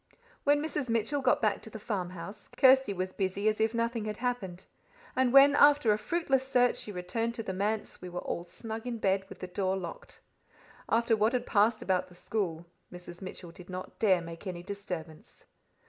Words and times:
When 0.45 0.63
Mrs. 0.63 0.89
Mitchell 0.89 1.21
got 1.21 1.43
back 1.43 1.61
to 1.61 1.69
the 1.69 1.77
farmhouse, 1.77 2.47
Kirsty 2.57 2.91
was 2.91 3.13
busy 3.13 3.47
as 3.47 3.61
if 3.61 3.71
nothing 3.71 4.05
had 4.05 4.17
happened, 4.17 4.65
and 5.15 5.31
when, 5.31 5.55
after 5.55 5.91
a 5.93 5.97
fruitless 5.99 6.41
search, 6.47 6.77
she 6.77 6.91
returned 6.91 7.35
to 7.35 7.43
the 7.43 7.53
manse, 7.53 8.01
we 8.01 8.09
were 8.09 8.19
all 8.21 8.43
snug 8.43 8.87
in 8.87 8.97
bed, 8.97 9.29
with 9.29 9.41
the 9.41 9.47
door 9.47 9.77
locked. 9.77 10.19
After 10.89 11.15
what 11.15 11.33
had 11.33 11.45
passed 11.45 11.83
about 11.83 12.07
the 12.07 12.15
school, 12.15 12.65
Mrs. 12.91 13.21
Mitchell 13.21 13.51
did 13.51 13.69
not 13.69 13.99
dare 13.99 14.21
make 14.21 14.47
any 14.47 14.63
disturbance. 14.63 15.45